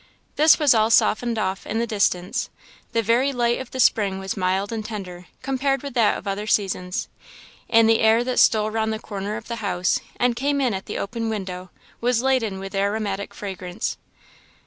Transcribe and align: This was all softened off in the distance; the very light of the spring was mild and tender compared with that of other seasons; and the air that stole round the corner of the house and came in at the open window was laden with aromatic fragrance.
This 0.35 0.57
was 0.57 0.73
all 0.73 0.89
softened 0.89 1.37
off 1.37 1.67
in 1.67 1.77
the 1.77 1.85
distance; 1.85 2.49
the 2.91 3.03
very 3.03 3.31
light 3.31 3.59
of 3.61 3.69
the 3.69 3.79
spring 3.79 4.17
was 4.17 4.35
mild 4.35 4.71
and 4.73 4.83
tender 4.83 5.27
compared 5.43 5.83
with 5.83 5.93
that 5.93 6.17
of 6.17 6.25
other 6.27 6.47
seasons; 6.47 7.07
and 7.69 7.87
the 7.87 7.99
air 7.99 8.23
that 8.23 8.39
stole 8.39 8.71
round 8.71 8.91
the 8.91 8.97
corner 8.97 9.37
of 9.37 9.47
the 9.47 9.57
house 9.57 9.99
and 10.17 10.35
came 10.35 10.59
in 10.59 10.73
at 10.73 10.87
the 10.87 10.97
open 10.97 11.29
window 11.29 11.69
was 12.01 12.23
laden 12.23 12.57
with 12.57 12.73
aromatic 12.73 13.31
fragrance. 13.35 13.95